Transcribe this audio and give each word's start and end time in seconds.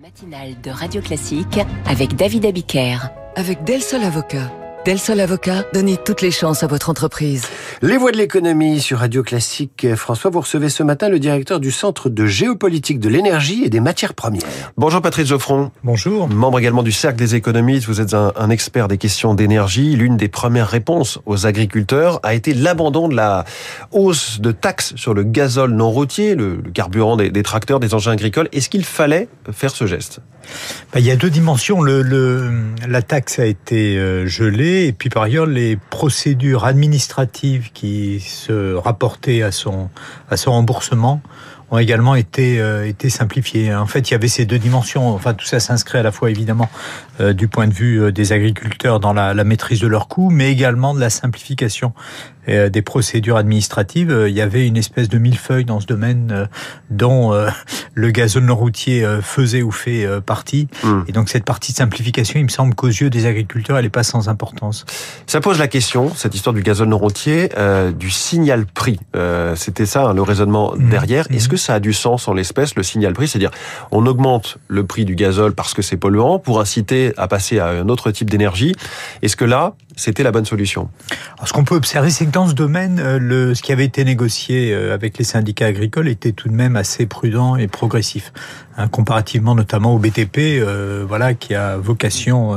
matinale 0.00 0.60
de 0.62 0.70
Radio 0.70 1.00
Classique 1.00 1.58
avec 1.86 2.14
David 2.14 2.46
Abiker. 2.46 2.98
Avec 3.34 3.64
Del 3.64 3.82
Sol 3.82 4.02
Avocat. 4.04 4.50
Del 4.88 4.98
Sol 4.98 5.20
Avocat, 5.20 5.66
donnez 5.74 5.98
toutes 5.98 6.22
les 6.22 6.30
chances 6.30 6.62
à 6.62 6.66
votre 6.66 6.88
entreprise. 6.88 7.44
Les 7.82 7.98
voix 7.98 8.10
de 8.10 8.16
l'économie 8.16 8.80
sur 8.80 9.00
Radio 9.00 9.22
Classique. 9.22 9.86
François, 9.96 10.30
vous 10.30 10.40
recevez 10.40 10.70
ce 10.70 10.82
matin 10.82 11.10
le 11.10 11.18
directeur 11.18 11.60
du 11.60 11.70
Centre 11.70 12.08
de 12.08 12.24
géopolitique 12.24 12.98
de 12.98 13.10
l'énergie 13.10 13.64
et 13.64 13.68
des 13.68 13.80
matières 13.80 14.14
premières. 14.14 14.40
Bonjour 14.78 15.02
Patrice 15.02 15.28
Geoffron. 15.28 15.72
Bonjour. 15.84 16.26
Membre 16.30 16.58
également 16.58 16.82
du 16.82 16.90
Cercle 16.90 17.18
des 17.18 17.34
économistes, 17.34 17.86
vous 17.86 18.00
êtes 18.00 18.14
un, 18.14 18.32
un 18.34 18.48
expert 18.48 18.88
des 18.88 18.96
questions 18.96 19.34
d'énergie. 19.34 19.94
L'une 19.94 20.16
des 20.16 20.28
premières 20.28 20.68
réponses 20.68 21.18
aux 21.26 21.44
agriculteurs 21.44 22.18
a 22.22 22.32
été 22.32 22.54
l'abandon 22.54 23.08
de 23.08 23.14
la 23.14 23.44
hausse 23.92 24.40
de 24.40 24.52
taxes 24.52 24.94
sur 24.96 25.12
le 25.12 25.22
gazole 25.22 25.72
non 25.72 25.90
routier, 25.90 26.34
le, 26.34 26.62
le 26.64 26.70
carburant 26.70 27.18
des, 27.18 27.28
des 27.28 27.42
tracteurs, 27.42 27.78
des 27.78 27.92
engins 27.92 28.12
agricoles. 28.12 28.48
Est-ce 28.52 28.70
qu'il 28.70 28.86
fallait 28.86 29.28
faire 29.52 29.70
ce 29.70 29.84
geste? 29.84 30.20
Bah, 30.94 31.00
il 31.00 31.04
y 31.04 31.10
a 31.10 31.16
deux 31.16 31.28
dimensions. 31.28 31.82
Le, 31.82 32.00
le, 32.00 32.50
la 32.88 33.02
taxe 33.02 33.38
a 33.38 33.44
été 33.44 33.98
euh, 33.98 34.26
gelée 34.26 34.77
et 34.86 34.92
puis 34.92 35.08
par 35.08 35.24
ailleurs 35.24 35.46
les 35.46 35.76
procédures 35.76 36.64
administratives 36.64 37.70
qui 37.72 38.20
se 38.20 38.74
rapportaient 38.74 39.42
à 39.42 39.50
son, 39.50 39.90
à 40.30 40.36
son 40.36 40.52
remboursement 40.52 41.20
ont 41.70 41.78
également 41.78 42.14
été 42.14 42.60
euh, 42.60 42.86
été 42.86 43.10
simplifiées. 43.10 43.74
En 43.74 43.86
fait, 43.86 44.10
il 44.10 44.12
y 44.12 44.14
avait 44.14 44.28
ces 44.28 44.46
deux 44.46 44.58
dimensions. 44.58 45.14
Enfin, 45.14 45.34
tout 45.34 45.44
ça 45.44 45.60
s'inscrit 45.60 45.98
à 45.98 46.02
la 46.02 46.12
fois 46.12 46.30
évidemment 46.30 46.68
euh, 47.20 47.32
du 47.32 47.48
point 47.48 47.66
de 47.66 47.74
vue 47.74 48.02
euh, 48.02 48.12
des 48.12 48.32
agriculteurs 48.32 49.00
dans 49.00 49.12
la, 49.12 49.34
la, 49.34 49.44
maîtrise 49.44 49.80
de 49.80 49.86
leurs 49.86 50.08
coûts, 50.08 50.30
mais 50.30 50.50
également 50.50 50.94
de 50.94 51.00
la 51.00 51.10
simplification 51.10 51.92
euh, 52.48 52.68
des 52.68 52.82
procédures 52.82 53.36
administratives. 53.36 54.26
Il 54.28 54.34
y 54.34 54.40
avait 54.40 54.66
une 54.66 54.76
espèce 54.76 55.08
de 55.08 55.18
millefeuille 55.18 55.64
dans 55.64 55.80
ce 55.80 55.86
domaine 55.86 56.30
euh, 56.32 56.46
dont 56.90 57.32
le 57.94 58.10
gazole 58.10 58.44
non 58.44 58.56
routier 58.56 59.06
faisait 59.22 59.62
ou 59.62 59.70
fait 59.70 60.06
partie. 60.22 60.68
Mmh. 60.82 61.00
Et 61.08 61.12
donc 61.12 61.28
cette 61.28 61.44
partie 61.44 61.72
de 61.72 61.76
simplification, 61.76 62.38
il 62.40 62.44
me 62.44 62.48
semble 62.48 62.74
qu'aux 62.74 62.88
yeux 62.88 63.10
des 63.10 63.26
agriculteurs, 63.26 63.76
elle 63.78 63.84
n'est 63.84 63.90
pas 63.90 64.02
sans 64.02 64.28
importance. 64.28 64.84
Ça 65.26 65.40
pose 65.40 65.58
la 65.58 65.68
question, 65.68 66.14
cette 66.14 66.34
histoire 66.34 66.54
du 66.54 66.62
gazole 66.62 66.88
non 66.88 66.98
routier, 66.98 67.50
du 67.98 68.10
signal 68.10 68.66
prix. 68.66 68.98
C'était 69.54 69.86
ça 69.86 70.08
hein, 70.08 70.14
le 70.14 70.22
raisonnement 70.22 70.74
mmh. 70.74 70.88
derrière. 70.88 71.26
Mmh. 71.30 71.34
Est-ce 71.34 71.48
que 71.48 71.56
ça 71.56 71.74
a 71.74 71.80
du 71.80 71.92
sens 71.92 72.28
en 72.28 72.34
l'espèce, 72.34 72.74
le 72.74 72.82
signal 72.82 73.12
prix? 73.12 73.28
C'est-à-dire, 73.28 73.50
on 73.90 74.06
augmente 74.06 74.58
le 74.68 74.84
prix 74.84 75.04
du 75.04 75.14
gazole 75.14 75.54
parce 75.54 75.74
que 75.74 75.82
c'est 75.82 75.96
polluant 75.96 76.38
pour 76.38 76.60
inciter 76.60 77.12
à 77.16 77.28
passer 77.28 77.58
à 77.58 77.68
un 77.68 77.88
autre 77.88 78.10
type 78.10 78.30
d'énergie. 78.30 78.74
Est-ce 79.22 79.36
que 79.36 79.44
là, 79.44 79.74
c'était 79.96 80.22
la 80.22 80.30
bonne 80.30 80.44
solution? 80.44 80.88
Alors, 81.36 81.48
Ce 81.48 81.52
qu'on 81.52 81.64
peut 81.64 81.74
observer, 81.74 82.10
c'est 82.10 82.26
que 82.26 82.30
dans 82.30 82.37
ce 82.46 82.54
domaine, 82.54 83.00
euh, 83.00 83.18
le, 83.18 83.54
ce 83.54 83.62
qui 83.62 83.72
avait 83.72 83.84
été 83.84 84.04
négocié 84.04 84.72
euh, 84.72 84.94
avec 84.94 85.18
les 85.18 85.24
syndicats 85.24 85.66
agricoles 85.66 86.08
était 86.08 86.32
tout 86.32 86.48
de 86.48 86.54
même 86.54 86.76
assez 86.76 87.06
prudent 87.06 87.56
et 87.56 87.66
progressif, 87.68 88.32
hein, 88.76 88.86
comparativement 88.88 89.54
notamment 89.54 89.94
au 89.94 89.98
BTP, 89.98 90.38
euh, 90.38 91.04
voilà, 91.08 91.34
qui 91.34 91.54
a 91.54 91.76
vocation 91.78 92.56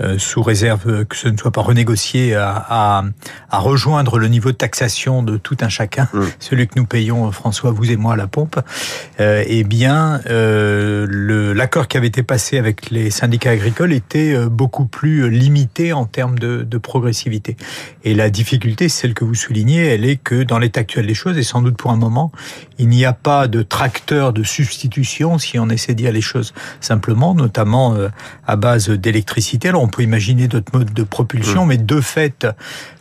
euh, 0.00 0.18
sous 0.18 0.42
réserve 0.42 1.04
que 1.04 1.16
ce 1.16 1.28
ne 1.28 1.36
soit 1.36 1.50
pas 1.50 1.62
renégocié, 1.62 2.34
à, 2.34 2.66
à, 2.68 3.04
à, 3.50 3.58
rejoindre 3.58 4.18
le 4.18 4.28
niveau 4.28 4.52
de 4.52 4.56
taxation 4.56 5.22
de 5.22 5.36
tout 5.36 5.56
un 5.60 5.68
chacun, 5.68 6.08
mmh. 6.12 6.20
celui 6.38 6.68
que 6.68 6.74
nous 6.76 6.86
payons, 6.86 7.30
François, 7.32 7.70
vous 7.70 7.90
et 7.90 7.96
moi, 7.96 8.14
à 8.14 8.16
la 8.16 8.26
pompe, 8.26 8.58
euh, 9.20 9.44
eh 9.46 9.64
bien, 9.64 10.20
euh, 10.28 11.54
l'accord 11.54 11.88
qui 11.88 11.96
avait 11.96 12.06
été 12.06 12.22
passé 12.22 12.58
avec 12.58 12.90
les 12.90 13.10
syndicats 13.10 13.50
agricoles 13.50 13.92
était 13.92 14.34
euh, 14.34 14.48
beaucoup 14.48 14.86
plus 14.86 15.30
limité 15.30 15.92
en 15.92 16.04
termes 16.04 16.38
de, 16.38 16.62
de 16.62 16.78
progressivité. 16.78 17.56
Et 18.04 18.14
la 18.14 18.30
difficulté, 18.30 18.88
celle 18.88 19.14
que 19.14 19.24
vous 19.24 19.34
soulignez, 19.34 19.86
elle 19.86 20.04
est 20.04 20.16
que 20.16 20.42
dans 20.42 20.58
l'état 20.58 20.80
actuel 20.80 21.06
des 21.06 21.14
choses, 21.14 21.38
et 21.38 21.42
sans 21.42 21.62
doute 21.62 21.76
pour 21.76 21.90
un 21.90 21.96
moment, 21.96 22.32
il 22.78 22.88
n'y 22.88 23.04
a 23.04 23.12
pas 23.12 23.48
de 23.48 23.62
tracteur 23.62 24.32
de 24.32 24.42
substitution, 24.42 25.38
si 25.38 25.58
on 25.58 25.68
essaie 25.68 25.92
de 25.92 25.98
dire 25.98 26.12
les 26.12 26.20
choses 26.20 26.52
simplement, 26.80 27.34
notamment 27.34 27.94
euh, 27.94 28.08
à 28.46 28.56
base 28.56 28.90
d'électricité. 28.90 29.68
Alors, 29.68 29.82
on 29.86 29.88
peut 29.88 30.02
imaginer 30.02 30.48
d'autres 30.48 30.76
modes 30.76 30.92
de 30.92 31.02
propulsion, 31.04 31.64
mmh. 31.64 31.68
mais 31.68 31.78
de 31.78 32.00
fait, 32.00 32.46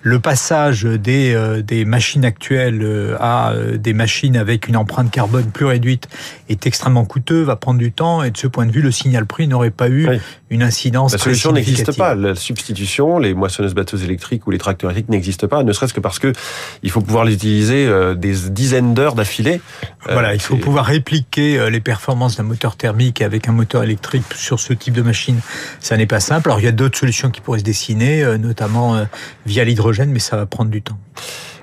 le 0.03 0.19
passage 0.19 0.83
des, 0.83 1.33
euh, 1.33 1.63
des 1.63 1.83
machines 1.83 2.23
actuelles 2.23 2.81
euh, 2.83 3.17
à 3.19 3.53
euh, 3.53 3.77
des 3.77 3.93
machines 3.93 4.37
avec 4.37 4.67
une 4.67 4.77
empreinte 4.77 5.09
carbone 5.09 5.45
plus 5.45 5.65
réduite 5.65 6.07
est 6.47 6.67
extrêmement 6.67 7.05
coûteux, 7.05 7.41
va 7.41 7.55
prendre 7.55 7.79
du 7.79 7.91
temps, 7.91 8.21
et 8.21 8.29
de 8.29 8.37
ce 8.37 8.45
point 8.45 8.67
de 8.67 8.71
vue, 8.71 8.83
le 8.83 8.91
signal 8.91 9.25
prix 9.25 9.47
n'aurait 9.47 9.71
pas 9.71 9.89
eu 9.89 10.07
oui. 10.07 10.19
Une 10.55 10.63
incidence 10.63 11.11
La 11.11 11.17
solution 11.17 11.51
n'existe 11.51 11.95
pas. 11.95 12.15
La 12.15 12.35
substitution, 12.35 13.19
les 13.19 13.33
moissonneuses-batteuses 13.33 14.03
électriques 14.03 14.47
ou 14.47 14.51
les 14.51 14.57
tracteurs 14.57 14.91
électriques 14.91 15.09
n'existent 15.09 15.47
pas, 15.47 15.63
ne 15.63 15.71
serait-ce 15.71 15.93
que 15.93 15.99
parce 15.99 16.19
que 16.19 16.33
il 16.81 16.89
faut 16.89 17.01
pouvoir 17.01 17.25
les 17.25 17.33
utiliser 17.33 17.87
des 18.15 18.33
dizaines 18.49 18.93
d'heures 18.93 19.15
d'affilée. 19.15 19.61
Voilà, 20.05 20.33
il 20.33 20.41
faut 20.41 20.57
pouvoir 20.57 20.85
répliquer 20.85 21.69
les 21.69 21.81
performances 21.81 22.37
d'un 22.37 22.43
moteur 22.43 22.75
thermique 22.75 23.21
avec 23.21 23.47
un 23.47 23.51
moteur 23.51 23.83
électrique 23.83 24.23
sur 24.35 24.59
ce 24.59 24.73
type 24.73 24.93
de 24.93 25.01
machine. 25.01 25.39
Ça 25.79 25.97
n'est 25.97 26.07
pas 26.07 26.19
simple. 26.19 26.49
Alors, 26.49 26.59
il 26.59 26.65
y 26.65 26.69
a 26.69 26.71
d'autres 26.71 26.97
solutions 26.97 27.29
qui 27.29 27.41
pourraient 27.41 27.59
se 27.59 27.63
dessiner, 27.63 28.37
notamment 28.37 29.05
via 29.45 29.63
l'hydrogène, 29.63 30.11
mais 30.11 30.19
ça 30.19 30.37
va 30.37 30.45
prendre 30.45 30.71
du 30.71 30.81
temps. 30.81 30.97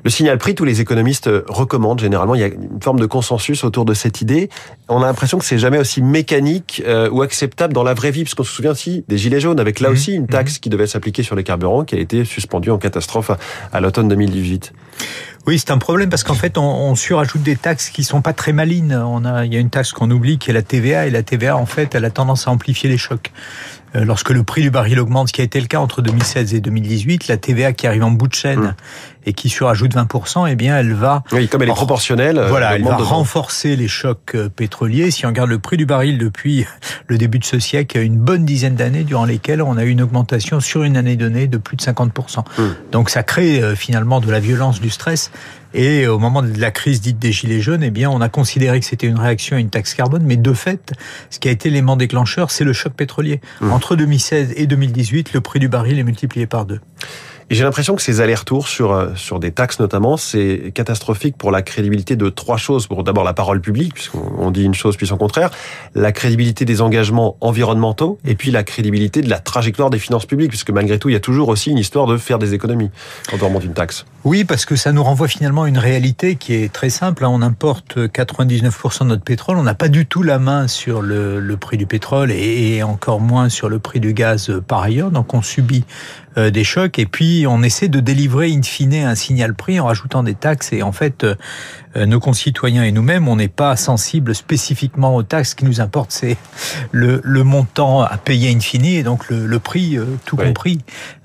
Le 0.04 0.10
signal 0.10 0.38
prix, 0.38 0.54
tous 0.54 0.64
les 0.64 0.80
économistes 0.80 1.30
recommandent 1.46 2.00
généralement. 2.00 2.34
Il 2.34 2.40
y 2.40 2.44
a 2.44 2.48
une 2.48 2.82
forme 2.82 2.98
de 2.98 3.06
consensus 3.06 3.62
autour 3.62 3.84
de 3.84 3.94
cette 3.94 4.20
idée. 4.20 4.48
On 4.88 5.02
a 5.02 5.06
l'impression 5.06 5.38
que 5.38 5.44
c'est 5.44 5.58
jamais 5.58 5.78
aussi 5.78 6.02
mécanique 6.02 6.82
euh, 6.86 7.08
ou 7.10 7.22
acceptable 7.22 7.72
dans 7.72 7.84
la 7.84 7.94
vraie 7.94 8.10
vie, 8.10 8.22
puisqu'on 8.24 8.42
se 8.42 8.52
souvient 8.52 8.72
aussi 8.72 9.04
des 9.08 9.16
gilets 9.16 9.40
jaunes, 9.40 9.60
avec 9.60 9.78
là 9.78 9.90
mmh. 9.90 9.92
aussi 9.92 10.12
une 10.14 10.26
taxe 10.26 10.56
mmh. 10.56 10.60
qui 10.60 10.70
devait 10.70 10.86
s'appliquer 10.88 11.22
sur 11.22 11.36
les 11.36 11.44
carburants, 11.44 11.84
qui 11.84 11.94
a 11.94 11.98
été 11.98 12.24
suspendue 12.24 12.70
en 12.70 12.78
catastrophe 12.78 13.30
à, 13.30 13.38
à 13.72 13.80
l'automne 13.80 14.08
2018. 14.08 14.72
Oui, 15.46 15.58
c'est 15.58 15.72
un 15.72 15.78
problème 15.78 16.08
parce 16.08 16.22
qu'en 16.22 16.34
fait, 16.34 16.56
on, 16.56 16.62
on, 16.62 16.94
surajoute 16.94 17.42
des 17.42 17.56
taxes 17.56 17.90
qui 17.90 18.04
sont 18.04 18.22
pas 18.22 18.32
très 18.32 18.52
malines. 18.52 18.94
On 18.94 19.24
a, 19.24 19.44
il 19.44 19.52
y 19.52 19.56
a 19.56 19.60
une 19.60 19.70
taxe 19.70 19.92
qu'on 19.92 20.10
oublie 20.10 20.38
qui 20.38 20.50
est 20.50 20.52
la 20.52 20.62
TVA, 20.62 21.06
et 21.06 21.10
la 21.10 21.24
TVA, 21.24 21.56
en 21.56 21.66
fait, 21.66 21.94
elle 21.94 22.04
a 22.04 22.10
tendance 22.10 22.46
à 22.46 22.52
amplifier 22.52 22.88
les 22.88 22.98
chocs. 22.98 23.32
Euh, 23.94 24.04
lorsque 24.04 24.30
le 24.30 24.42
prix 24.42 24.62
du 24.62 24.70
baril 24.70 24.98
augmente, 25.00 25.28
ce 25.28 25.32
qui 25.34 25.42
a 25.42 25.44
été 25.44 25.60
le 25.60 25.66
cas 25.66 25.78
entre 25.78 26.00
2016 26.00 26.54
et 26.54 26.60
2018, 26.60 27.28
la 27.28 27.36
TVA 27.36 27.72
qui 27.72 27.86
arrive 27.86 28.04
en 28.04 28.10
bout 28.10 28.26
de 28.26 28.34
chaîne 28.34 28.60
mmh. 28.60 28.74
et 29.26 29.32
qui 29.34 29.50
surajoute 29.50 29.94
20%, 29.94 30.48
eh 30.50 30.54
bien, 30.54 30.78
elle 30.78 30.94
va... 30.94 31.22
Oui, 31.32 31.46
comme 31.48 31.62
elle 31.62 31.68
est 31.68 31.74
proportionnelle... 31.74 32.42
Voilà, 32.48 32.76
elle 32.76 32.84
va 32.84 32.96
renforcer 32.96 33.76
les 33.76 33.88
chocs 33.88 34.34
euh, 34.34 34.48
pétroliers. 34.48 35.10
Si 35.10 35.26
on 35.26 35.28
regarde 35.28 35.50
le 35.50 35.58
prix 35.58 35.76
du 35.76 35.84
baril 35.84 36.16
depuis 36.16 36.64
le 37.06 37.18
début 37.18 37.38
de 37.38 37.44
ce 37.44 37.58
siècle, 37.58 37.96
il 37.96 38.00
y 38.00 38.02
a 38.02 38.06
une 38.06 38.16
bonne 38.16 38.46
dizaine 38.46 38.76
d'années 38.76 39.04
durant 39.04 39.26
lesquelles 39.26 39.60
on 39.60 39.76
a 39.76 39.84
eu 39.84 39.90
une 39.90 40.02
augmentation 40.02 40.60
sur 40.60 40.84
une 40.84 40.96
année 40.96 41.16
donnée 41.16 41.46
de 41.46 41.58
plus 41.58 41.76
de 41.76 41.82
50%. 41.82 42.38
Mmh. 42.38 42.62
Donc 42.92 43.10
ça 43.10 43.22
crée 43.22 43.62
euh, 43.62 43.74
finalement 43.74 44.20
de 44.20 44.30
la 44.30 44.40
violence, 44.40 44.80
du 44.80 44.88
stress. 44.88 45.31
Et 45.74 46.06
au 46.06 46.18
moment 46.18 46.42
de 46.42 46.58
la 46.60 46.70
crise 46.70 47.00
dite 47.00 47.18
des 47.18 47.32
Gilets 47.32 47.60
jaunes, 47.60 47.82
eh 47.82 47.90
bien, 47.90 48.10
on 48.10 48.20
a 48.20 48.28
considéré 48.28 48.80
que 48.80 48.86
c'était 48.86 49.06
une 49.06 49.18
réaction 49.18 49.56
à 49.56 49.60
une 49.60 49.70
taxe 49.70 49.94
carbone, 49.94 50.22
mais 50.24 50.36
de 50.36 50.52
fait, 50.52 50.92
ce 51.30 51.38
qui 51.38 51.48
a 51.48 51.50
été 51.50 51.70
l'élément 51.70 51.96
déclencheur, 51.96 52.50
c'est 52.50 52.64
le 52.64 52.72
choc 52.72 52.92
pétrolier. 52.92 53.40
Mmh. 53.60 53.72
Entre 53.72 53.96
2016 53.96 54.54
et 54.56 54.66
2018, 54.66 55.32
le 55.32 55.40
prix 55.40 55.58
du 55.58 55.68
baril 55.68 55.98
est 55.98 56.04
multiplié 56.04 56.46
par 56.46 56.66
deux. 56.66 56.80
Et 57.50 57.54
j'ai 57.54 57.64
l'impression 57.64 57.94
que 57.94 58.00
ces 58.00 58.22
allers-retours 58.22 58.66
sur, 58.66 58.92
euh, 58.92 59.14
sur 59.14 59.38
des 59.38 59.52
taxes 59.52 59.78
notamment, 59.78 60.16
c'est 60.16 60.72
catastrophique 60.74 61.36
pour 61.36 61.50
la 61.50 61.60
crédibilité 61.60 62.16
de 62.16 62.30
trois 62.30 62.56
choses. 62.56 62.86
Pour 62.86 63.04
d'abord 63.04 63.24
la 63.24 63.34
parole 63.34 63.60
publique, 63.60 63.92
puisqu'on 63.92 64.50
dit 64.50 64.64
une 64.64 64.72
chose 64.72 64.96
puis 64.96 65.06
son 65.06 65.18
contraire, 65.18 65.50
la 65.94 66.12
crédibilité 66.12 66.64
des 66.64 66.80
engagements 66.80 67.36
environnementaux, 67.42 68.18
et 68.24 68.36
puis 68.36 68.50
la 68.50 68.62
crédibilité 68.62 69.20
de 69.20 69.28
la 69.28 69.38
trajectoire 69.38 69.90
des 69.90 69.98
finances 69.98 70.24
publiques, 70.24 70.48
puisque 70.48 70.70
malgré 70.70 70.98
tout, 70.98 71.10
il 71.10 71.12
y 71.12 71.16
a 71.16 71.20
toujours 71.20 71.48
aussi 71.48 71.70
une 71.70 71.78
histoire 71.78 72.06
de 72.06 72.16
faire 72.16 72.38
des 72.38 72.54
économies 72.54 72.90
quand 73.28 73.36
on 73.42 73.48
remonte 73.48 73.64
une 73.64 73.74
taxe. 73.74 74.06
Oui, 74.24 74.44
parce 74.44 74.64
que 74.66 74.76
ça 74.76 74.92
nous 74.92 75.02
renvoie 75.02 75.26
finalement 75.26 75.64
à 75.64 75.68
une 75.68 75.78
réalité 75.78 76.36
qui 76.36 76.54
est 76.54 76.72
très 76.72 76.90
simple. 76.90 77.24
On 77.24 77.42
importe 77.42 77.96
99% 77.96 79.00
de 79.00 79.04
notre 79.06 79.24
pétrole, 79.24 79.56
on 79.56 79.64
n'a 79.64 79.74
pas 79.74 79.88
du 79.88 80.06
tout 80.06 80.22
la 80.22 80.38
main 80.38 80.68
sur 80.68 81.02
le, 81.02 81.56
prix 81.56 81.76
du 81.76 81.86
pétrole 81.86 82.30
et, 82.30 82.76
et 82.76 82.82
encore 82.84 83.20
moins 83.20 83.48
sur 83.48 83.68
le 83.68 83.80
prix 83.80 83.98
du 83.98 84.14
gaz 84.14 84.52
par 84.68 84.82
ailleurs, 84.82 85.10
donc 85.10 85.34
on 85.34 85.42
subit 85.42 85.84
euh, 86.38 86.50
des 86.50 86.64
chocs 86.64 86.98
et 86.98 87.04
puis 87.04 87.44
on 87.46 87.62
essaie 87.62 87.88
de 87.88 88.00
délivrer 88.00 88.50
in 88.50 88.62
fine 88.62 88.94
un 88.94 89.14
signal 89.14 89.52
prix 89.52 89.78
en 89.80 89.86
rajoutant 89.86 90.22
des 90.22 90.34
taxes. 90.34 90.72
Et 90.72 90.82
en 90.82 90.92
fait 90.92 91.24
euh, 91.24 91.34
nos 91.96 92.20
concitoyens 92.20 92.84
et 92.84 92.92
nous-mêmes 92.92 93.28
on 93.28 93.36
n'est 93.36 93.48
pas 93.48 93.76
sensibles 93.76 94.34
spécifiquement 94.34 95.14
aux 95.14 95.22
taxes 95.22 95.50
ce 95.50 95.54
qui 95.56 95.64
nous 95.64 95.80
importe 95.80 96.12
c'est 96.12 96.36
le, 96.90 97.20
le, 97.22 97.44
montant 97.44 98.02
à 98.02 98.16
payer 98.16 98.54
in 98.54 98.60
fine 98.60 98.84
et 98.84 99.02
donc 99.02 99.28
le, 99.28 99.46
le 99.46 99.58
prix 99.58 99.96
euh, 99.96 100.06
tout 100.24 100.36
oui. 100.38 100.46
compris 100.46 100.78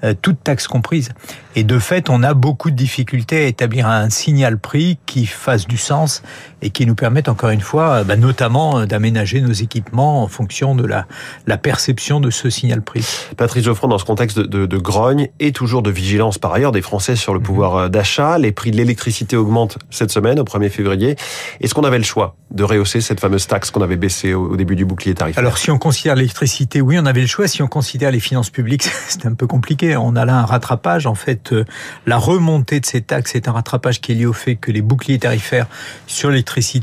euh, 0.03 0.13
toute 0.21 0.43
taxe 0.43 0.67
comprise 0.67 1.09
et 1.55 1.63
de 1.63 1.79
fait 1.79 2.09
on 2.09 2.23
a 2.23 2.33
beaucoup 2.33 2.71
de 2.71 2.75
difficultés 2.75 3.45
à 3.45 3.47
établir 3.47 3.87
un 3.87 4.09
signal 4.09 4.57
prix 4.57 4.97
qui 5.05 5.25
fasse 5.25 5.67
du 5.67 5.77
sens 5.77 6.23
et 6.61 6.69
qui 6.69 6.85
nous 6.85 6.95
permette 6.95 7.29
encore 7.29 7.49
une 7.49 7.61
fois 7.61 8.03
bah, 8.03 8.15
notamment 8.15 8.85
d'aménager 8.85 9.41
nos 9.41 9.51
équipements 9.51 10.23
en 10.23 10.27
fonction 10.27 10.75
de 10.75 10.85
la, 10.85 11.05
la 11.45 11.57
perception 11.57 12.19
de 12.19 12.29
ce 12.29 12.49
signal 12.49 12.81
prix. 12.81 13.05
Patrice 13.37 13.63
Geoffroy 13.63 13.89
dans 13.89 13.97
ce 13.97 14.05
contexte 14.05 14.39
de, 14.39 14.43
de, 14.43 14.65
de 14.65 14.77
grogne 14.77 15.29
et 15.39 15.51
toujours 15.51 15.81
de 15.81 15.91
vigilance 15.91 16.37
par 16.37 16.53
ailleurs 16.53 16.71
des 16.71 16.81
Français 16.81 17.15
sur 17.15 17.33
le 17.33 17.39
pouvoir 17.39 17.89
d'achat. 17.89 18.37
Les 18.37 18.51
prix 18.51 18.71
de 18.71 18.77
l'électricité 18.77 19.35
augmentent 19.35 19.77
cette 19.89 20.11
semaine 20.11 20.39
au 20.39 20.43
1er 20.43 20.69
février. 20.69 21.15
Est-ce 21.61 21.73
qu'on 21.73 21.83
avait 21.83 21.97
le 21.97 22.03
choix 22.03 22.35
de 22.51 22.63
rehausser 22.63 23.01
cette 23.01 23.19
fameuse 23.19 23.47
taxe 23.47 23.71
qu'on 23.71 23.81
avait 23.81 23.97
baissée 23.97 24.33
au 24.33 24.55
début 24.55 24.75
du 24.75 24.85
bouclier 24.85 25.13
tarifaire? 25.13 25.39
Alors 25.39 25.57
si 25.57 25.71
on 25.71 25.77
considère 25.77 26.15
l'électricité, 26.15 26.81
oui, 26.81 26.97
on 26.99 27.05
avait 27.05 27.21
le 27.21 27.27
choix. 27.27 27.47
Si 27.47 27.61
on 27.61 27.67
considère 27.67 28.11
les 28.11 28.19
finances 28.19 28.49
publiques, 28.49 28.83
c'est 29.07 29.25
un 29.25 29.33
peu 29.33 29.47
compliqué. 29.47 29.97
On 29.97 30.15
a 30.15 30.25
là 30.25 30.39
un 30.39 30.45
rattrapage. 30.45 31.05
En 31.05 31.15
fait, 31.15 31.53
euh, 31.53 31.65
la 32.05 32.17
remontée 32.17 32.79
de 32.79 32.85
ces 32.85 33.01
taxes 33.01 33.35
est 33.35 33.47
un 33.47 33.51
rattrapage 33.51 34.01
qui 34.01 34.11
est 34.11 34.15
lié 34.15 34.25
au 34.25 34.33
fait 34.33 34.55
que 34.55 34.71
les 34.71 34.81
boucliers 34.81 35.19
tarifaires 35.19 35.67
sur 36.07 36.29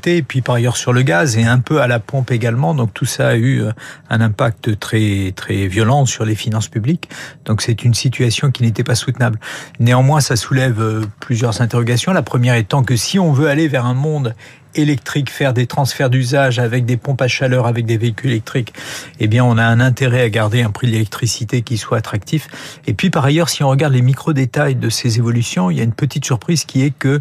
et 0.07 0.23
puis 0.23 0.41
par 0.41 0.57
ailleurs 0.57 0.77
sur 0.77 0.93
le 0.93 1.03
gaz 1.03 1.37
et 1.37 1.45
un 1.45 1.59
peu 1.59 1.81
à 1.81 1.87
la 1.87 1.99
pompe 1.99 2.31
également. 2.31 2.75
Donc 2.75 2.93
tout 2.95 3.07
ça 3.07 3.29
a 3.29 3.35
eu 3.35 3.63
euh, 3.63 3.73
un 4.11 4.21
impact 4.21 4.79
très 4.79 5.33
très 5.35 5.67
violent 5.67 6.07
sur 6.07 6.25
les 6.25 6.35
finances 6.35 6.69
publiques. 6.69 7.09
Donc 7.45 7.63
c'est 7.63 7.85
une 7.85 7.95
situation 7.95 8.51
qui 8.51 8.63
n'était 8.63 8.85
pas 8.85 8.95
soutenable. 8.95 9.39
Néanmoins, 9.81 10.21
ça 10.21 10.37
soulève 10.37 10.81
euh, 10.81 11.05
plusieurs 11.21 11.61
interrogations. 11.61 12.13
La 12.13 12.23
première 12.23 12.55
étant 12.55 12.83
que 12.83 12.97
si 12.97 13.19
on 13.19 13.33
veut 13.33 13.49
aller 13.49 13.69
vers 13.69 13.87
un 13.87 13.95
monde 13.95 14.35
électrique, 14.75 15.31
faire 15.31 15.53
des 15.53 15.67
transferts 15.67 16.11
d'usage 16.11 16.59
avec 16.59 16.85
des 16.85 16.97
pompes 16.97 17.23
à 17.23 17.29
chaleur, 17.29 17.67
avec 17.67 17.87
des 17.87 17.97
véhicules 17.97 18.31
électriques, 18.31 18.73
eh 19.21 19.27
bien, 19.27 19.45
on 19.45 19.59
a 19.59 19.65
un 19.65 19.81
intérêt 19.81 20.23
à 20.23 20.29
garder 20.29 20.63
un 20.63 20.71
prix 20.71 20.87
de 20.87 20.93
l'électricité 20.93 21.63
qui 21.63 21.79
soit 21.79 21.99
attractif. 21.99 22.49
Et 22.87 22.95
puis, 22.95 23.11
par 23.11 23.25
ailleurs, 23.25 23.49
si 23.49 23.63
on 23.63 23.69
regarde 23.69 23.93
les 23.93 24.03
micro-détails 24.03 24.77
de 24.77 24.89
ces 24.89 25.19
évolutions, 25.19 25.71
il 25.71 25.79
y 25.79 25.81
a 25.81 25.85
une 25.85 25.93
petite 25.93 26.25
surprise 26.25 26.65
qui 26.65 26.83
est 26.83 26.93
que 26.97 27.21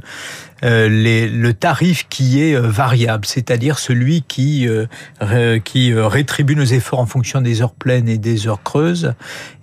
euh, 0.64 0.88
les, 0.88 1.28
le 1.28 1.54
tarif 1.54 2.08
qui 2.10 2.42
est 2.42 2.56
euh, 2.56 2.62
variable, 2.62 3.26
c'est-à-dire 3.26 3.80
celui 3.80 4.22
qui 4.22 4.66
euh, 4.68 5.60
qui 5.60 5.94
rétribue 5.94 6.56
nos 6.56 6.64
efforts 6.64 7.00
en 7.00 7.06
fonction 7.06 7.42
des 7.42 7.62
heures 7.62 7.74
pleines 7.74 8.08
et 8.08 8.18
des 8.18 8.48
heures 8.48 8.64
creuses, 8.64 9.14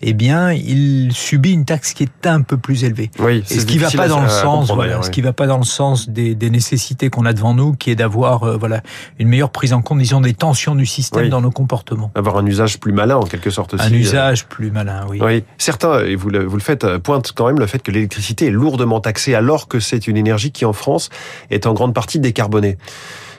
eh 0.02 0.12
bien, 0.12 0.52
il 0.52 1.12
subit 1.12 1.52
une 1.52 1.64
taxe 1.64 1.94
qui 1.94 2.02
est 2.02 2.26
un 2.26 2.42
peu 2.42 2.58
plus 2.58 2.84
élevée. 2.84 3.10
Oui, 3.18 3.42
ce 3.46 3.64
qui 3.64 3.78
va 3.78 3.90
pas 3.90 4.08
dans 4.08 4.20
le 4.20 4.28
sens, 4.28 4.70
voilà, 4.70 5.02
ce 5.02 5.10
qui 5.10 5.22
va 5.22 5.32
pas 5.32 5.46
dans 5.46 5.58
le 5.58 5.64
sens 5.64 6.08
des, 6.08 6.34
des 6.34 6.50
nécessités 6.50 7.08
qu'on 7.08 7.24
a 7.24 7.32
devant 7.32 7.54
nous, 7.54 7.72
qui 7.80 7.90
est 7.90 7.96
d'avoir 7.96 8.58
voilà 8.58 8.82
une 9.18 9.26
meilleure 9.26 9.50
prise 9.50 9.72
en 9.72 9.82
compte, 9.82 9.98
disons, 9.98 10.20
des 10.20 10.34
tensions 10.34 10.76
du 10.76 10.86
système 10.86 11.28
dans 11.28 11.40
nos 11.40 11.50
comportements. 11.50 12.12
Avoir 12.14 12.36
un 12.36 12.46
usage 12.46 12.78
plus 12.78 12.92
malin 12.92 13.16
en 13.16 13.24
quelque 13.24 13.50
sorte 13.50 13.74
aussi. 13.74 13.84
Un 13.84 13.92
usage 13.92 14.46
plus 14.46 14.70
malin, 14.70 15.04
oui. 15.08 15.18
Oui, 15.20 15.42
certains, 15.58 16.04
et 16.04 16.14
vous 16.14 16.30
le, 16.30 16.44
vous 16.44 16.56
le 16.56 16.62
faites, 16.62 16.98
pointent 16.98 17.32
quand 17.34 17.46
même 17.46 17.58
le 17.58 17.66
fait 17.66 17.82
que 17.82 17.90
l'électricité 17.90 18.46
est 18.46 18.50
lourdement 18.50 19.00
taxée 19.00 19.34
alors 19.34 19.66
que 19.66 19.80
c'est 19.80 20.06
une 20.06 20.16
énergie 20.16 20.52
qui 20.52 20.64
en 20.64 20.72
France 20.72 21.10
est 21.50 21.66
en 21.66 21.72
grande 21.72 21.94
partie 21.94 22.20
décarbonée. 22.20 22.78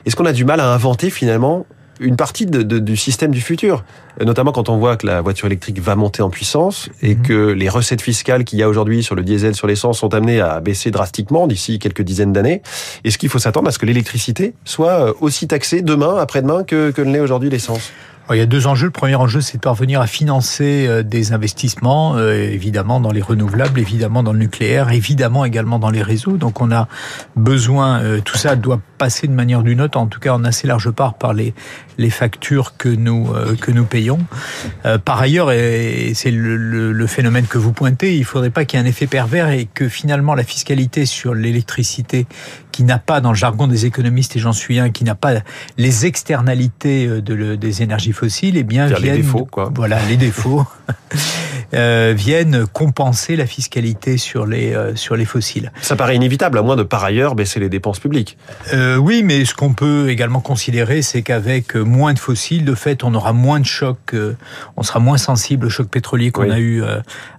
Est-ce 0.04 0.16
qu'on 0.16 0.26
a 0.26 0.32
du 0.32 0.44
mal 0.44 0.60
à 0.60 0.72
inventer 0.72 1.10
finalement 1.10 1.64
une 2.02 2.16
partie 2.16 2.46
du 2.46 2.96
système 2.96 3.30
du 3.30 3.40
futur, 3.40 3.84
notamment 4.24 4.52
quand 4.52 4.68
on 4.68 4.76
voit 4.76 4.96
que 4.96 5.06
la 5.06 5.20
voiture 5.20 5.46
électrique 5.46 5.80
va 5.80 5.96
monter 5.96 6.22
en 6.22 6.30
puissance 6.30 6.88
et 7.00 7.14
mhm. 7.14 7.22
que 7.22 7.50
les 7.52 7.68
recettes 7.68 8.02
fiscales 8.02 8.44
qu'il 8.44 8.58
y 8.58 8.62
a 8.62 8.68
aujourd'hui 8.68 9.02
sur 9.02 9.14
le 9.14 9.22
diesel, 9.22 9.54
sur 9.54 9.66
l'essence 9.66 9.98
sont 9.98 10.14
amenées 10.14 10.40
à 10.40 10.60
baisser 10.60 10.90
drastiquement 10.90 11.46
d'ici 11.46 11.78
quelques 11.78 12.02
dizaines 12.02 12.32
d'années. 12.32 12.62
Est-ce 13.04 13.18
qu'il 13.18 13.28
faut 13.28 13.38
s'attendre 13.38 13.68
à 13.68 13.72
ce 13.72 13.78
que 13.78 13.86
l'électricité 13.86 14.54
soit 14.64 15.14
aussi 15.22 15.46
taxée 15.48 15.82
demain, 15.82 16.16
après-demain 16.18 16.64
que, 16.64 16.90
que 16.90 17.02
ne 17.02 17.12
l'est 17.12 17.20
aujourd'hui 17.20 17.50
l'essence? 17.50 17.92
Il 18.30 18.36
y 18.36 18.40
a 18.40 18.46
deux 18.46 18.66
enjeux. 18.66 18.86
Le 18.86 18.92
premier 18.92 19.14
enjeu, 19.14 19.40
c'est 19.40 19.58
de 19.58 19.62
parvenir 19.62 20.00
à 20.00 20.06
financer 20.06 20.86
euh, 20.86 21.02
des 21.02 21.32
investissements, 21.32 22.16
euh, 22.16 22.34
évidemment 22.34 23.00
dans 23.00 23.10
les 23.10 23.20
renouvelables, 23.20 23.78
évidemment 23.78 24.22
dans 24.22 24.32
le 24.32 24.38
nucléaire, 24.38 24.90
évidemment 24.90 25.44
également 25.44 25.78
dans 25.78 25.90
les 25.90 26.02
réseaux. 26.02 26.36
Donc 26.36 26.60
on 26.60 26.70
a 26.70 26.88
besoin, 27.36 28.00
euh, 28.00 28.20
tout 28.24 28.36
ça 28.36 28.56
doit 28.56 28.80
passer 29.02 29.26
de 29.26 29.32
manière 29.32 29.64
d'une 29.64 29.80
autre, 29.80 29.98
en 29.98 30.06
tout 30.06 30.20
cas 30.20 30.32
en 30.32 30.44
assez 30.44 30.68
large 30.68 30.92
part 30.92 31.14
par 31.14 31.34
les, 31.34 31.54
les 31.98 32.08
factures 32.08 32.76
que 32.76 32.88
nous, 32.88 33.32
que 33.60 33.72
nous 33.72 33.84
payons. 33.84 34.20
Par 35.04 35.20
ailleurs, 35.20 35.50
et 35.50 36.12
c'est 36.14 36.30
le, 36.30 36.56
le, 36.92 37.06
phénomène 37.08 37.46
que 37.46 37.58
vous 37.58 37.72
pointez, 37.72 38.14
il 38.14 38.20
ne 38.20 38.24
faudrait 38.24 38.50
pas 38.50 38.64
qu'il 38.64 38.78
y 38.78 38.82
ait 38.82 38.86
un 38.86 38.88
effet 38.88 39.08
pervers 39.08 39.48
et 39.48 39.66
que 39.66 39.88
finalement 39.88 40.36
la 40.36 40.44
fiscalité 40.44 41.04
sur 41.04 41.34
l'électricité 41.34 42.28
qui 42.70 42.84
n'a 42.84 42.98
pas, 42.98 43.20
dans 43.20 43.30
le 43.30 43.36
jargon 43.36 43.66
des 43.66 43.86
économistes, 43.86 44.36
et 44.36 44.38
j'en 44.38 44.52
suis 44.52 44.78
un, 44.78 44.90
qui 44.90 45.02
n'a 45.02 45.16
pas 45.16 45.32
les 45.78 46.06
externalités 46.06 47.08
de, 47.08 47.56
des 47.56 47.82
énergies 47.82 48.12
fossiles, 48.12 48.56
eh 48.56 48.62
bien, 48.62 48.86
viennent, 48.86 49.02
les 49.02 49.22
défauts, 49.22 49.48
quoi. 49.50 49.72
Voilà, 49.74 49.98
les 50.06 50.16
défauts. 50.16 50.64
Euh, 51.74 52.12
viennent 52.14 52.66
compenser 52.66 53.34
la 53.34 53.46
fiscalité 53.46 54.18
sur 54.18 54.44
les 54.44 54.74
euh, 54.74 54.94
sur 54.94 55.16
les 55.16 55.24
fossiles. 55.24 55.72
Ça 55.80 55.96
paraît 55.96 56.16
inévitable, 56.16 56.58
à 56.58 56.62
moins 56.62 56.76
de 56.76 56.82
par 56.82 57.02
ailleurs 57.02 57.34
baisser 57.34 57.60
les 57.60 57.70
dépenses 57.70 57.98
publiques. 57.98 58.36
Euh, 58.74 58.96
oui, 58.96 59.22
mais 59.22 59.46
ce 59.46 59.54
qu'on 59.54 59.72
peut 59.72 60.10
également 60.10 60.40
considérer, 60.40 61.00
c'est 61.00 61.22
qu'avec 61.22 61.74
moins 61.74 62.12
de 62.12 62.18
fossiles, 62.18 62.66
de 62.66 62.74
fait, 62.74 63.04
on 63.04 63.14
aura 63.14 63.32
moins 63.32 63.58
de 63.58 63.64
chocs, 63.64 64.14
on 64.76 64.82
sera 64.82 65.00
moins 65.00 65.16
sensible 65.16 65.66
au 65.66 65.70
choc 65.70 65.88
pétrolier 65.88 66.30
qu'on 66.30 66.50
a 66.50 66.58
eu 66.58 66.82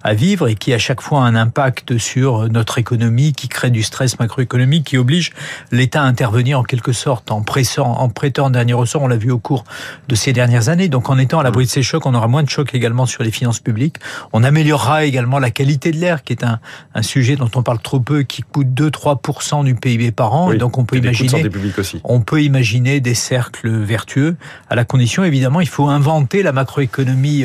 à 0.02 0.14
vivre 0.14 0.48
et 0.48 0.56
qui 0.56 0.74
à 0.74 0.78
chaque 0.78 1.00
fois 1.00 1.20
a 1.20 1.22
un 1.22 1.36
impact 1.36 1.98
sur 1.98 2.48
notre 2.50 2.78
économie, 2.78 3.34
qui 3.34 3.48
crée 3.48 3.70
du 3.70 3.84
stress 3.84 4.18
macroéconomique, 4.18 4.84
qui 4.84 4.98
oblige 4.98 5.32
l'État 5.70 6.02
à 6.02 6.06
intervenir 6.06 6.58
en 6.58 6.64
quelque 6.64 6.92
sorte 6.92 7.30
en 7.30 7.42
pressant, 7.42 7.92
en 7.92 8.08
prêtant 8.08 8.46
en 8.46 8.50
dernier 8.50 8.74
ressort. 8.74 9.02
On 9.02 9.08
l'a 9.08 9.16
vu 9.16 9.30
au 9.30 9.38
cours 9.38 9.64
de 10.08 10.14
ces 10.16 10.32
dernières 10.32 10.68
années. 10.68 10.88
Donc 10.88 11.08
en 11.08 11.18
étant 11.18 11.38
à 11.38 11.44
l'abri 11.44 11.66
de 11.66 11.70
ces 11.70 11.82
chocs, 11.82 12.04
on 12.04 12.14
aura 12.14 12.26
moins 12.26 12.42
de 12.42 12.50
chocs 12.50 12.74
également 12.74 13.06
sur 13.06 13.22
les 13.22 13.30
finances 13.30 13.60
publiques. 13.60 13.98
On 14.32 14.42
améliorera 14.42 15.04
également 15.04 15.38
la 15.38 15.50
qualité 15.50 15.90
de 15.90 15.98
l'air, 15.98 16.24
qui 16.24 16.32
est 16.32 16.44
un, 16.44 16.60
un 16.94 17.02
sujet 17.02 17.36
dont 17.36 17.50
on 17.54 17.62
parle 17.62 17.80
trop 17.80 18.00
peu, 18.00 18.22
qui 18.22 18.42
coûte 18.42 18.68
2-3% 18.68 19.64
du 19.64 19.74
PIB 19.74 20.12
par 20.12 20.34
an. 20.34 20.52
et 20.52 20.58
donc 20.58 20.78
on 20.78 20.84
peut 20.84 20.96
imaginer, 20.96 21.48
aussi. 21.78 22.00
on 22.04 22.20
peut 22.20 22.42
imaginer 22.42 23.00
des 23.00 23.14
cercles 23.14 23.70
vertueux, 23.70 24.36
à 24.68 24.74
la 24.74 24.84
condition 24.84 25.24
évidemment, 25.24 25.60
il 25.60 25.68
faut 25.68 25.88
inventer 25.88 26.42
la 26.42 26.52
macroéconomie 26.52 27.44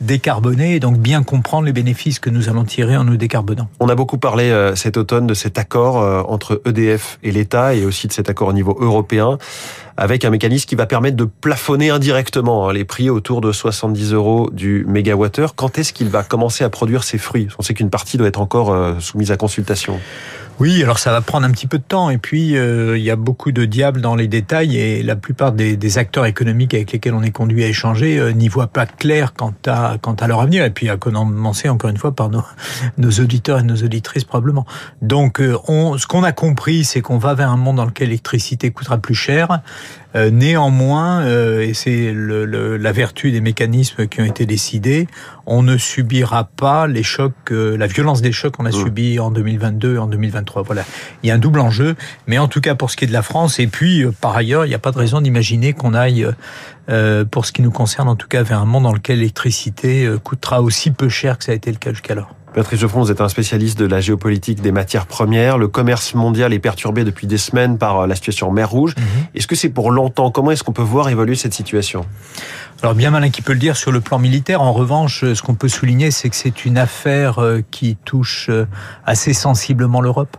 décarbonée 0.00 0.74
et 0.74 0.80
donc 0.80 0.98
bien 0.98 1.22
comprendre 1.22 1.66
les 1.66 1.72
bénéfices 1.72 2.18
que 2.18 2.30
nous 2.30 2.48
allons 2.48 2.64
tirer 2.64 2.96
en 2.96 3.04
nous 3.04 3.16
décarbonant. 3.16 3.68
On 3.80 3.88
a 3.88 3.94
beaucoup 3.94 4.18
parlé 4.18 4.44
euh, 4.44 4.74
cet 4.74 4.96
automne 4.96 5.26
de 5.26 5.34
cet 5.34 5.58
accord 5.58 6.02
euh, 6.02 6.22
entre 6.28 6.60
EDF 6.64 7.18
et 7.22 7.32
l'État 7.32 7.74
et 7.74 7.84
aussi 7.84 8.06
de 8.08 8.12
cet 8.12 8.30
accord 8.30 8.48
au 8.48 8.52
niveau 8.52 8.76
européen 8.80 9.38
avec 9.98 10.24
un 10.24 10.30
mécanisme 10.30 10.66
qui 10.66 10.76
va 10.76 10.86
permettre 10.86 11.16
de 11.16 11.24
plafonner 11.24 11.90
indirectement 11.90 12.68
hein, 12.68 12.72
les 12.72 12.84
prix 12.84 13.10
autour 13.10 13.40
de 13.40 13.50
70 13.50 14.12
euros 14.12 14.48
du 14.52 14.84
mégawattheure. 14.86 15.56
Quand 15.56 15.76
est-ce 15.76 15.92
qu'il 15.92 16.08
va 16.08 16.22
commencer 16.22 16.62
à 16.62 16.70
produire 16.70 17.02
ses 17.02 17.18
fruits? 17.18 17.48
On 17.58 17.62
sait 17.62 17.74
qu'une 17.74 17.90
partie 17.90 18.16
doit 18.16 18.28
être 18.28 18.40
encore 18.40 18.72
euh, 18.72 18.94
soumise 19.00 19.32
à 19.32 19.36
consultation. 19.36 19.98
Oui, 20.60 20.82
alors 20.82 20.98
ça 20.98 21.12
va 21.12 21.20
prendre 21.20 21.46
un 21.46 21.52
petit 21.52 21.68
peu 21.68 21.78
de 21.78 21.84
temps 21.84 22.10
et 22.10 22.18
puis 22.18 22.56
euh, 22.56 22.98
il 22.98 23.04
y 23.04 23.12
a 23.12 23.16
beaucoup 23.16 23.52
de 23.52 23.64
diables 23.64 24.00
dans 24.00 24.16
les 24.16 24.26
détails 24.26 24.76
et 24.76 25.04
la 25.04 25.14
plupart 25.14 25.52
des, 25.52 25.76
des 25.76 25.98
acteurs 25.98 26.26
économiques 26.26 26.74
avec 26.74 26.90
lesquels 26.90 27.14
on 27.14 27.22
est 27.22 27.30
conduit 27.30 27.62
à 27.62 27.68
échanger 27.68 28.18
euh, 28.18 28.32
n'y 28.32 28.48
voient 28.48 28.66
pas 28.66 28.84
clair 28.84 29.34
quant 29.34 29.54
à 29.68 29.98
quant 30.02 30.14
à 30.14 30.26
leur 30.26 30.40
avenir 30.40 30.64
et 30.64 30.70
puis 30.70 30.88
à 30.90 30.96
commencer 30.96 31.68
encore 31.68 31.90
une 31.90 31.96
fois 31.96 32.10
par 32.10 32.28
nos, 32.28 32.42
nos 32.98 33.10
auditeurs 33.10 33.60
et 33.60 33.62
nos 33.62 33.76
auditrices 33.76 34.24
probablement. 34.24 34.66
Donc 35.00 35.40
euh, 35.40 35.56
on, 35.68 35.96
ce 35.96 36.08
qu'on 36.08 36.24
a 36.24 36.32
compris, 36.32 36.82
c'est 36.82 37.02
qu'on 37.02 37.18
va 37.18 37.34
vers 37.34 37.50
un 37.50 37.56
monde 37.56 37.76
dans 37.76 37.84
lequel 37.84 38.08
l'électricité 38.08 38.72
coûtera 38.72 38.98
plus 38.98 39.14
cher. 39.14 39.60
Euh, 40.18 40.30
néanmoins, 40.30 41.24
et 41.60 41.72
c'est 41.74 42.12
le, 42.12 42.76
la 42.76 42.92
vertu 42.92 43.30
des 43.30 43.40
mécanismes 43.40 44.06
qui 44.06 44.20
ont 44.20 44.24
été 44.24 44.44
décidés, 44.44 45.06
on 45.46 45.62
ne 45.62 45.78
subira 45.78 46.44
pas 46.44 46.86
les 46.86 47.02
chocs, 47.02 47.50
la 47.50 47.86
violence 47.86 48.20
des 48.20 48.32
chocs 48.32 48.56
qu'on 48.56 48.66
a 48.66 48.70
mmh. 48.70 48.72
subis 48.72 49.18
en 49.18 49.30
2022 49.30 49.94
et 49.94 49.98
en 49.98 50.06
2023. 50.06 50.62
Voilà, 50.62 50.84
il 51.22 51.28
y 51.28 51.30
a 51.30 51.34
un 51.34 51.38
double 51.38 51.60
enjeu, 51.60 51.94
mais 52.26 52.38
en 52.38 52.48
tout 52.48 52.60
cas 52.60 52.74
pour 52.74 52.90
ce 52.90 52.96
qui 52.96 53.04
est 53.04 53.08
de 53.08 53.12
la 53.12 53.22
France, 53.22 53.58
et 53.58 53.66
puis 53.66 54.02
euh, 54.02 54.12
par 54.12 54.36
ailleurs, 54.36 54.66
il 54.66 54.68
n'y 54.68 54.74
a 54.74 54.78
pas 54.78 54.92
de 54.92 54.98
raison 54.98 55.20
d'imaginer 55.20 55.72
qu'on 55.72 55.94
aille, 55.94 56.26
euh, 56.88 57.24
pour 57.24 57.46
ce 57.46 57.52
qui 57.52 57.62
nous 57.62 57.70
concerne 57.70 58.08
en 58.08 58.16
tout 58.16 58.28
cas, 58.28 58.42
vers 58.42 58.60
un 58.60 58.64
monde 58.64 58.84
dans 58.84 58.92
lequel 58.92 59.18
l'électricité 59.18 60.06
euh, 60.06 60.18
coûtera 60.18 60.62
aussi 60.62 60.90
peu 60.90 61.08
cher 61.08 61.38
que 61.38 61.44
ça 61.44 61.52
a 61.52 61.54
été 61.54 61.70
le 61.70 61.78
cas 61.78 61.90
jusqu'alors. 61.90 62.34
Patrice 62.58 62.80
Geoffron, 62.80 63.02
vous 63.02 63.12
êtes 63.12 63.20
un 63.20 63.28
spécialiste 63.28 63.78
de 63.78 63.84
la 63.84 64.00
géopolitique 64.00 64.60
des 64.60 64.72
matières 64.72 65.06
premières. 65.06 65.58
Le 65.58 65.68
commerce 65.68 66.16
mondial 66.16 66.52
est 66.52 66.58
perturbé 66.58 67.04
depuis 67.04 67.28
des 67.28 67.38
semaines 67.38 67.78
par 67.78 68.08
la 68.08 68.16
situation 68.16 68.48
en 68.48 68.50
mer 68.50 68.68
Rouge. 68.68 68.96
Mhm. 68.96 69.04
Est-ce 69.36 69.46
que 69.46 69.54
c'est 69.54 69.68
pour 69.68 69.92
longtemps? 69.92 70.32
Comment 70.32 70.50
est-ce 70.50 70.64
qu'on 70.64 70.72
peut 70.72 70.82
voir 70.82 71.08
évoluer 71.08 71.36
cette 71.36 71.54
situation? 71.54 72.04
Alors 72.82 72.96
bien 72.96 73.12
malin 73.12 73.30
qui 73.30 73.42
peut 73.42 73.52
le 73.52 73.60
dire 73.60 73.76
sur 73.76 73.92
le 73.92 74.00
plan 74.00 74.18
militaire. 74.18 74.60
En 74.60 74.72
revanche, 74.72 75.20
ce 75.20 75.40
qu'on 75.40 75.54
peut 75.54 75.68
souligner, 75.68 76.10
c'est 76.10 76.30
que 76.30 76.34
c'est 76.34 76.64
une 76.64 76.78
affaire 76.78 77.38
euh, 77.38 77.60
qui 77.70 77.96
touche 78.04 78.48
euh, 78.50 78.66
assez 79.06 79.34
sensiblement 79.34 80.00
l'Europe. 80.00 80.36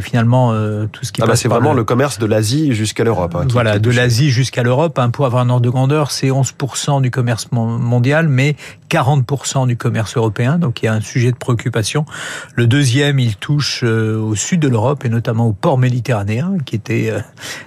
Finalement, 0.00 0.52
euh, 0.52 0.86
tout 0.86 1.04
ce 1.04 1.12
qui 1.12 1.22
ah 1.22 1.26
bah 1.26 1.36
c'est 1.36 1.48
vraiment 1.48 1.74
le... 1.74 1.84
commerce 1.84 2.18
de 2.18 2.26
l'Asie 2.26 2.74
jusqu'à 2.74 3.04
l'Europe. 3.04 3.34
Hein, 3.34 3.46
voilà, 3.50 3.78
de 3.78 3.90
l'Asie 3.90 4.30
jusqu'à 4.30 4.62
l'Europe. 4.62 4.98
Hein, 4.98 5.10
pour 5.10 5.26
avoir 5.26 5.42
un 5.42 5.50
ordre 5.50 5.62
de 5.62 5.70
grandeur, 5.70 6.10
c'est 6.10 6.28
11% 6.28 7.02
du 7.02 7.10
commerce 7.10 7.48
mondial, 7.52 8.28
mais 8.28 8.56
40% 8.90 9.66
du 9.66 9.76
commerce 9.76 10.16
européen. 10.16 10.58
Donc 10.58 10.82
il 10.82 10.86
y 10.86 10.88
a 10.88 10.94
un 10.94 11.00
sujet 11.00 11.30
de 11.30 11.36
préoccupation. 11.36 12.06
Le 12.54 12.66
deuxième, 12.66 13.18
il 13.18 13.36
touche 13.36 13.82
au 13.82 14.34
sud 14.34 14.60
de 14.60 14.68
l'Europe 14.68 15.04
et 15.04 15.08
notamment 15.08 15.46
au 15.46 15.52
port 15.52 15.78
méditerranéen, 15.78 16.56
qui 16.64 16.76
étaient 16.76 17.12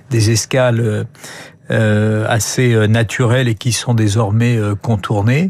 des 0.10 0.32
escales 0.32 1.06
euh, 1.72 2.28
assez 2.30 2.76
euh, 2.76 2.86
naturels 2.86 3.48
et 3.48 3.56
qui 3.56 3.72
sont 3.72 3.96
désormais 3.96 4.56
euh, 4.56 4.76
contournés. 4.76 5.50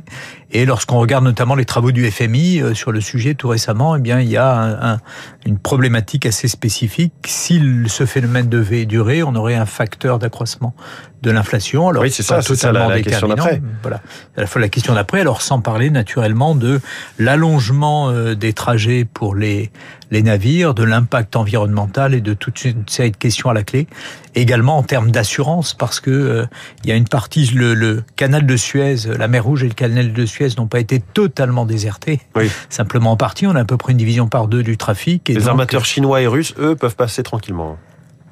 Et 0.51 0.65
lorsqu'on 0.65 0.99
regarde 0.99 1.23
notamment 1.23 1.55
les 1.55 1.65
travaux 1.65 1.91
du 1.91 2.09
FMI 2.09 2.61
euh, 2.61 2.73
sur 2.73 2.91
le 2.91 3.01
sujet 3.01 3.35
tout 3.35 3.47
récemment, 3.47 3.95
eh 3.95 3.99
bien, 3.99 4.19
il 4.19 4.29
y 4.29 4.37
a 4.37 4.93
un, 4.93 4.99
une 5.45 5.57
problématique 5.57 6.25
assez 6.25 6.47
spécifique. 6.47 7.13
Si 7.25 7.61
ce 7.87 8.05
phénomène 8.05 8.47
devait 8.47 8.85
durer, 8.85 9.23
on 9.23 9.35
aurait 9.35 9.55
un 9.55 9.65
facteur 9.65 10.19
d'accroissement 10.19 10.75
de 11.21 11.31
l'inflation. 11.31 11.89
Alors, 11.89 12.03
oui, 12.03 12.11
c'est 12.11 12.23
ça, 12.23 12.41
totalement 12.41 12.87
la, 12.87 12.97
la 12.97 13.01
question 13.01 13.27
d'après. 13.27 13.61
Voilà, 13.81 14.01
la 14.37 14.69
question 14.69 14.93
d'après. 14.93 15.21
Alors, 15.21 15.41
sans 15.41 15.59
parler 15.59 15.89
naturellement 15.89 16.55
de 16.55 16.79
l'allongement 17.17 18.09
euh, 18.09 18.35
des 18.35 18.53
trajets 18.53 19.05
pour 19.05 19.35
les 19.35 19.71
les 20.11 20.21
navires, 20.21 20.73
de 20.73 20.83
l'impact 20.83 21.35
environnemental 21.35 22.13
et 22.13 22.21
de 22.21 22.33
toute 22.33 22.63
une 22.63 22.87
série 22.87 23.11
de 23.11 23.17
questions 23.17 23.49
à 23.49 23.53
la 23.53 23.63
clé. 23.63 23.87
Également 24.35 24.77
en 24.77 24.83
termes 24.83 25.11
d'assurance, 25.11 25.73
parce 25.73 25.99
que 25.99 26.11
euh, 26.11 26.45
il 26.83 26.89
y 26.89 26.93
a 26.93 26.95
une 26.95 27.07
partie, 27.07 27.45
le, 27.47 27.73
le, 27.73 28.03
canal 28.15 28.45
de 28.45 28.57
Suez, 28.57 28.95
la 29.17 29.27
mer 29.27 29.43
Rouge 29.43 29.63
et 29.63 29.67
le 29.67 29.73
canal 29.73 30.13
de 30.13 30.25
Suez 30.25 30.34
n'ont 30.57 30.67
pas 30.67 30.79
été 30.79 30.99
totalement 30.99 31.65
désertés. 31.65 32.21
Oui. 32.35 32.49
Simplement 32.69 33.11
en 33.11 33.17
partie, 33.17 33.47
on 33.47 33.55
a 33.55 33.61
à 33.61 33.65
peu 33.65 33.77
près 33.77 33.91
une 33.91 33.97
division 33.97 34.27
par 34.27 34.47
deux 34.47 34.63
du 34.63 34.77
trafic. 34.77 35.29
Et 35.29 35.33
les 35.33 35.47
armateurs 35.47 35.85
chinois 35.85 36.21
et 36.21 36.27
russes, 36.27 36.53
eux, 36.59 36.75
peuvent 36.75 36.95
passer 36.95 37.23
tranquillement. 37.23 37.77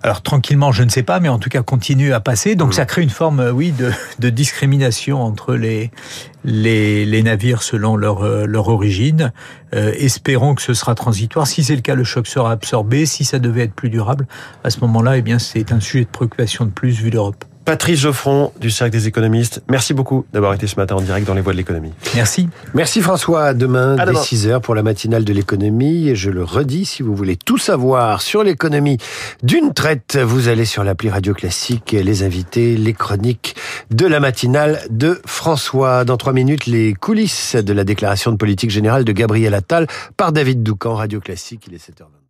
Alors 0.05 0.21
tranquillement, 0.21 0.73
je 0.73 0.83
ne 0.83 0.89
sais 0.89 1.01
pas, 1.01 1.21
mais 1.21 1.29
en 1.29 1.39
tout 1.39 1.49
cas 1.49 1.63
continue 1.63 2.11
à 2.11 2.19
passer. 2.19 2.55
Donc 2.55 2.69
mmh. 2.69 2.73
ça 2.73 2.85
crée 2.85 3.01
une 3.03 3.09
forme, 3.09 3.39
euh, 3.39 3.51
oui, 3.51 3.71
de, 3.71 3.89
de 4.19 4.29
discrimination 4.29 5.23
entre 5.23 5.55
les, 5.55 5.91
les, 6.43 7.05
les, 7.05 7.23
navires 7.23 7.63
selon 7.63 7.95
leur, 7.95 8.23
euh, 8.23 8.45
leur 8.45 8.67
origine. 8.67 9.31
Euh, 9.73 9.93
espérons 9.97 10.55
que 10.55 10.61
ce 10.61 10.73
sera 10.73 10.93
transitoire. 10.93 11.47
Si 11.47 11.63
c'est 11.63 11.75
le 11.75 11.81
cas, 11.81 11.95
le 11.95 12.03
choc 12.03 12.27
sera 12.27 12.51
absorbé. 12.51 13.05
Si 13.05 13.23
ça 13.23 13.39
devait 13.39 13.63
être 13.63 13.73
plus 13.73 13.89
durable, 13.89 14.27
à 14.65 14.69
ce 14.69 14.81
moment-là, 14.81 15.17
eh 15.17 15.21
bien, 15.21 15.39
c'est 15.39 15.71
un 15.71 15.79
sujet 15.79 16.03
de 16.03 16.09
préoccupation 16.09 16.65
de 16.65 16.71
plus 16.71 16.91
vu 16.91 17.09
l'Europe. 17.09 17.45
Patrice 17.65 17.99
Geoffron 18.01 18.51
du 18.59 18.69
Cercle 18.69 18.91
des 18.91 19.07
économistes, 19.07 19.63
merci 19.69 19.93
beaucoup 19.93 20.25
d'avoir 20.33 20.53
été 20.53 20.67
ce 20.67 20.75
matin 20.75 20.95
en 20.95 21.01
direct 21.01 21.25
dans 21.25 21.33
les 21.33 21.41
voies 21.41 21.53
de 21.53 21.57
l'économie. 21.57 21.93
Merci. 22.15 22.49
Merci 22.73 23.01
François. 23.01 23.53
demain, 23.53 23.95
dès 23.95 24.11
6h 24.11 24.59
pour 24.59 24.75
la 24.75 24.83
matinale 24.83 25.23
de 25.23 25.33
l'économie. 25.33 26.09
Et 26.09 26.15
je 26.15 26.29
le 26.29 26.43
redis, 26.43 26.85
si 26.85 27.03
vous 27.03 27.15
voulez 27.15 27.37
tout 27.37 27.57
savoir 27.57 28.21
sur 28.21 28.43
l'économie 28.43 28.97
d'une 29.43 29.73
traite, 29.73 30.17
vous 30.17 30.49
allez 30.49 30.65
sur 30.65 30.83
l'appli 30.83 31.09
Radio 31.09 31.33
Classique, 31.33 31.91
les 31.91 32.23
invités, 32.23 32.75
les 32.75 32.93
chroniques 32.93 33.55
de 33.91 34.05
la 34.07 34.19
matinale 34.19 34.81
de 34.89 35.21
François. 35.25 36.03
Dans 36.05 36.17
trois 36.17 36.33
minutes, 36.33 36.65
les 36.65 36.93
coulisses 36.93 37.55
de 37.55 37.73
la 37.73 37.83
déclaration 37.83 38.31
de 38.31 38.37
politique 38.37 38.71
générale 38.71 39.05
de 39.05 39.11
Gabriel 39.11 39.53
Attal 39.53 39.87
par 40.17 40.31
David 40.31 40.63
Doucan, 40.63 40.95
Radio 40.95 41.19
Classique. 41.19 41.65
Il 41.67 41.73
est 41.75 41.89
7h20. 41.89 42.22